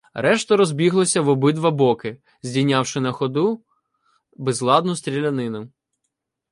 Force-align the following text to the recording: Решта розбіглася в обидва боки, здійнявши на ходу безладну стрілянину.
Решта 0.15 0.57
розбіглася 0.57 1.21
в 1.21 1.29
обидва 1.29 1.71
боки, 1.71 2.17
здійнявши 2.41 2.99
на 2.99 3.11
ходу 3.11 3.63
безладну 4.37 4.95
стрілянину. 4.95 5.69